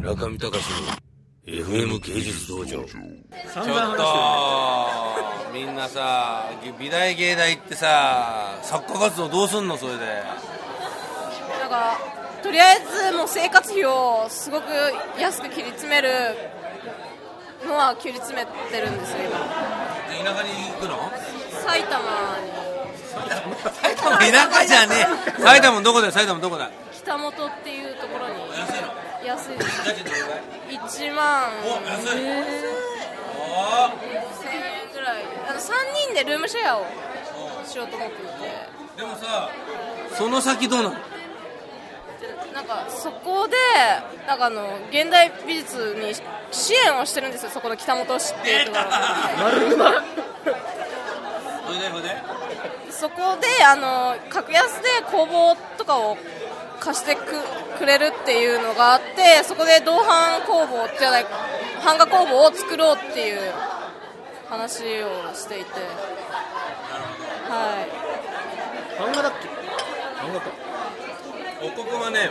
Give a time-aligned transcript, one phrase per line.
[0.00, 0.62] 中見隆の
[1.46, 2.66] FM 芸術道場。
[2.66, 2.90] ちょっと
[5.52, 9.76] みんなさ美大芸大行ってさ作家活動どうすんの？
[9.76, 10.22] それで。
[11.60, 11.98] なんか
[12.42, 12.78] とりあえ
[13.10, 14.64] ずもう生活費をすごく
[15.18, 16.08] 安く切り詰める
[17.68, 19.38] のは切り詰めてるんですよ今。
[20.24, 21.10] 田舎に行くの？
[21.62, 22.00] 埼玉
[22.40, 22.70] に。
[23.10, 25.06] 埼玉田舎じゃね
[25.38, 25.42] え。
[25.42, 26.12] 埼玉どこだよ？
[26.12, 26.70] 埼玉どこだ？
[26.90, 28.34] 北本っていうところに
[29.30, 29.88] 安いです。
[29.88, 30.42] 家賃どれぐらい
[30.78, 31.50] 1万。
[31.64, 32.08] お安い。
[32.08, 32.42] 1000円
[34.92, 35.22] ぐらい。
[35.48, 35.62] あの3
[36.08, 36.86] 人でルームシェアを
[37.64, 38.30] しようと思っていて。
[38.96, 39.48] でもさ
[40.16, 40.96] その先どうなの？
[42.52, 43.56] なんかそこで
[44.26, 46.12] なんかあの現代美術に
[46.50, 47.50] 支援をしてるんですよ。
[47.50, 48.84] そこの北本市っていうところ
[49.44, 50.02] 丸沼？
[51.66, 52.08] それでそれで
[52.90, 56.18] そこであの格安で工房とかを
[56.80, 57.20] 貸してく
[57.80, 61.26] くれるっていうのがあってそこで銅版工房じゃない
[61.82, 63.40] 版画工房を作ろうっていう
[64.50, 65.70] 話をしていて。
[67.48, 69.00] はい。
[69.00, 69.48] 漫画だっけ？
[69.48, 70.50] 漫画か。
[71.62, 72.30] おこくはね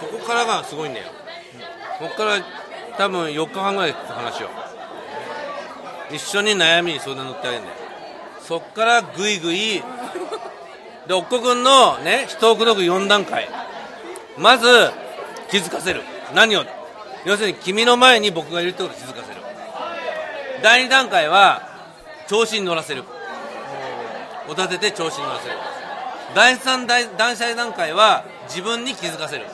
[0.00, 1.08] ここからがすごいんだよ。
[1.98, 2.38] ここから
[2.96, 4.48] 多分4日半ぐらいって話を。
[6.10, 7.76] 一緒に悩みに相談乗ってあげるんだよ。
[8.40, 9.82] そっからぐいぐい
[11.06, 13.48] でおっこくんのね人を口説く4段階
[14.38, 14.66] まず
[15.50, 16.02] 気づかせる。
[16.34, 16.64] 何を？
[17.24, 19.40] 要するに君の前に僕がいるってことを気づかせる。
[20.62, 21.62] 第2段階は
[22.28, 23.04] 調子に乗らせる。
[24.48, 25.54] おだてて調子に乗らせる。
[26.34, 29.46] 第3第第3段階は自分に気づかせる。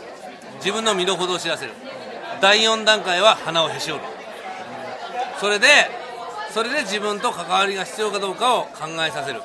[0.57, 1.73] 自分の身の程を知らせる。
[2.41, 4.07] 第4段階は鼻をへし折る。
[5.39, 5.67] それで
[6.51, 9.41] それで自分と関わりが必要かどうかを考えさせる。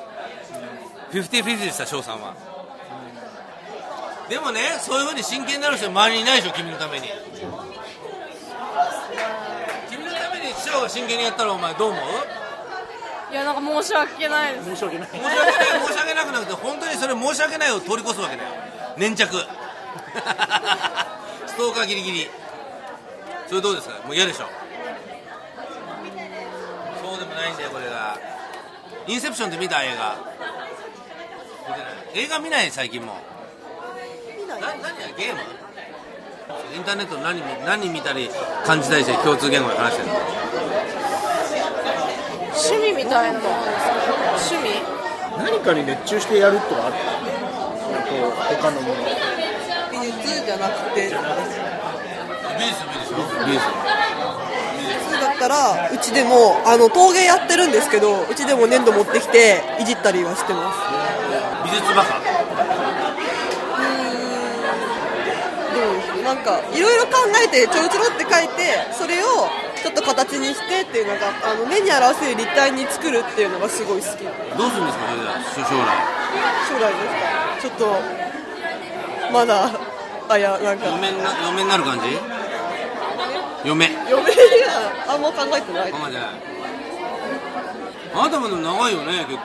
[1.12, 2.34] 50-50でした翔さんは。
[4.28, 7.08] でもねそういうふうに真剣になる人周りにいないでしょ君のために。
[9.90, 12.02] 君のために翔が真剣にやったらお前どう思う？
[13.32, 14.66] いやなんか申し訳ないです。
[14.70, 18.48] 申し訳ない申し訳ない申し訳なくなくて本当にそれ申し訳ないを通り越すわけだよ。
[18.98, 19.28] 粘着。
[21.46, 22.30] ストーカーギリギリ。
[23.48, 23.94] それどうですか？
[24.06, 24.46] もう嫌でしょ。
[27.02, 28.18] そうでもないんだよこれが。
[29.06, 29.82] インセプションって見た？
[29.82, 30.16] 映画。
[31.68, 31.90] 見てない。
[32.14, 33.14] 映画見ない最近も。
[33.14, 33.20] な
[34.60, 35.40] 何やゲーム？
[36.74, 38.28] インターネット何見何見たり
[38.64, 40.14] 感じたりして共通言語で話してるの？
[42.54, 43.38] 趣味みたいな。
[43.38, 44.82] 趣味？
[45.38, 46.96] 何かに熱中してやるとかある？
[47.92, 48.10] なんか
[48.60, 48.94] 他のもの。
[49.92, 51.10] 美術じゃなくて。
[52.58, 53.14] 美術美術
[53.46, 53.64] 美術。
[54.78, 60.78] 美術だったらうちでもあの陶芸やってるんですけどうちでも粘土持ってきていじったりはしてます。
[61.64, 62.37] 美術バカ
[66.28, 69.48] なんかいろいろ考えてちょろちょろって書いてそれを
[69.80, 74.24] ちょっと形にしてっていうのがあの目に表せる立体に作るっていうのがすごい好き。
[74.28, 75.88] どうするんですかそれじゃあ将来
[76.68, 77.64] 将来ですか？
[77.64, 77.88] ちょっと
[79.32, 79.70] まだ
[80.28, 80.84] あいやなんか。
[80.86, 82.04] 嫁にな嫁になる感じ？
[83.64, 84.28] 嫁嫁に
[84.68, 85.92] はあんま考えてない。
[85.92, 86.30] ママじゃない。
[88.14, 89.42] あなたもでも長いよね結構。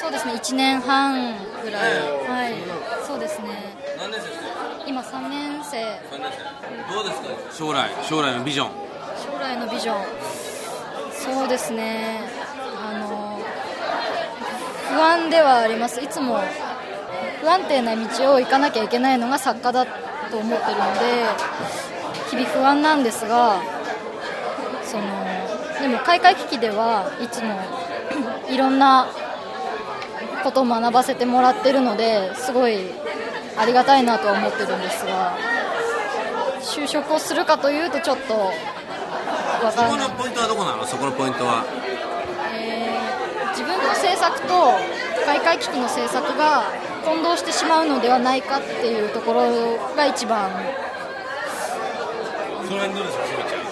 [0.00, 0.32] そうですね。
[0.34, 1.82] 1年半ぐらい、
[2.26, 2.54] はい。
[3.06, 3.74] そうですね。
[3.98, 4.51] 何年生ですか？
[4.86, 5.98] 今3年生。
[6.10, 6.30] 三年
[6.88, 6.94] 生。
[6.94, 7.28] どうですか？
[7.56, 8.70] 将来将来のビジョン。
[9.32, 9.96] 将来のビジョン。
[11.12, 12.20] そうですね。
[12.78, 13.38] あの
[14.90, 16.00] 不安ではあります。
[16.00, 16.40] いつも
[17.40, 21.26] 不安定な道を行かなきゃいけないのが作家だと思ってるので
[22.30, 23.60] 日々不安なんですが
[24.84, 25.02] その
[25.80, 27.58] でも開会危機ではいつも
[28.48, 29.08] いろんな
[30.44, 32.90] ことを学ばせてもらってるのですごい
[33.56, 35.36] ありがたいなとは思ってるんですが
[36.60, 38.50] 就職をするかというとちょっとわ
[39.70, 40.08] そからない。
[40.08, 40.86] このポイントはどこなの？
[40.86, 41.64] そこのポイントは。
[42.54, 43.02] えー
[43.52, 44.78] 自分の制作と
[45.26, 46.62] 開会危機の制作が
[47.04, 50.50] 混同してしまうのではないかっていうところが一番。
[52.66, 53.62] その辺どうですかしみちゃん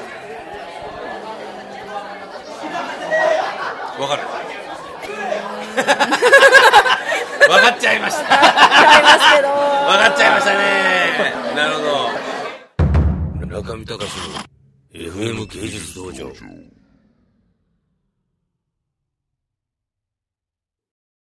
[4.02, 4.22] わかる。
[7.50, 8.34] わかっちゃいました。
[8.34, 8.36] 違
[9.00, 9.48] いますけど。
[9.48, 11.54] わかっちゃいましたね。
[11.56, 11.82] なるほ
[13.46, 13.46] ど。
[13.46, 14.50] 中見隆の
[14.92, 16.32] FM 芸術道場。